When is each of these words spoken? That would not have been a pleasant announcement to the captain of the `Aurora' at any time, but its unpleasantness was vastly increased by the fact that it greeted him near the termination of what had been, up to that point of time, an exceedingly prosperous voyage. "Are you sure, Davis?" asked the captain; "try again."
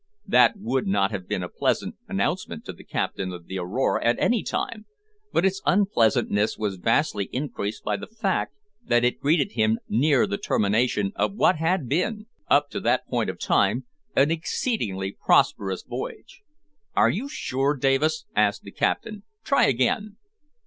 That 0.25 0.53
would 0.57 0.87
not 0.87 1.11
have 1.11 1.27
been 1.27 1.43
a 1.43 1.47
pleasant 1.47 1.93
announcement 2.07 2.65
to 2.65 2.73
the 2.73 2.83
captain 2.83 3.31
of 3.31 3.45
the 3.45 3.57
`Aurora' 3.57 4.03
at 4.03 4.15
any 4.17 4.41
time, 4.41 4.87
but 5.31 5.45
its 5.45 5.61
unpleasantness 5.63 6.57
was 6.57 6.77
vastly 6.77 7.25
increased 7.25 7.83
by 7.83 7.97
the 7.97 8.07
fact 8.07 8.55
that 8.83 9.03
it 9.03 9.19
greeted 9.19 9.51
him 9.51 9.77
near 9.87 10.25
the 10.25 10.39
termination 10.39 11.11
of 11.15 11.35
what 11.35 11.57
had 11.57 11.87
been, 11.87 12.25
up 12.49 12.71
to 12.71 12.79
that 12.79 13.05
point 13.09 13.29
of 13.29 13.39
time, 13.39 13.85
an 14.15 14.31
exceedingly 14.31 15.15
prosperous 15.23 15.83
voyage. 15.83 16.41
"Are 16.95 17.11
you 17.11 17.27
sure, 17.29 17.75
Davis?" 17.75 18.25
asked 18.35 18.63
the 18.63 18.71
captain; 18.71 19.21
"try 19.43 19.67
again." 19.67 20.15